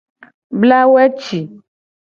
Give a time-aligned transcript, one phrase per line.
[0.59, 1.39] Bla weci.